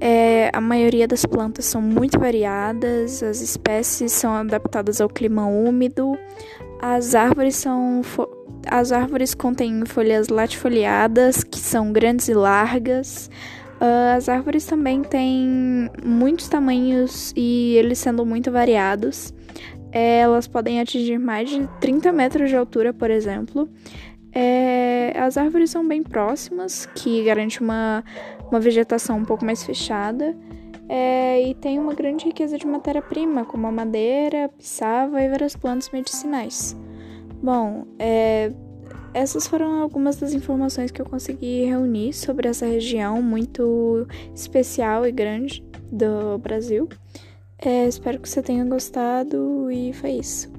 [0.00, 6.18] é, a maioria das plantas são muito variadas, as espécies são adaptadas ao clima úmido,
[6.80, 8.02] as árvores são
[8.68, 13.30] as árvores contêm folhas latifoliadas que são grandes e largas.
[13.80, 19.32] Uh, as árvores também têm muitos tamanhos e eles sendo muito variados.
[19.92, 23.68] É, elas podem atingir mais de 30 metros de altura, por exemplo.
[24.38, 28.04] É, as árvores são bem próximas, que garante uma,
[28.50, 30.36] uma vegetação um pouco mais fechada.
[30.90, 35.88] É, e tem uma grande riqueza de matéria-prima, como a madeira, piçava e várias plantas
[35.90, 36.76] medicinais.
[37.42, 38.52] Bom, é,
[39.14, 45.12] essas foram algumas das informações que eu consegui reunir sobre essa região muito especial e
[45.12, 46.90] grande do Brasil.
[47.58, 50.52] É, espero que você tenha gostado e foi isso.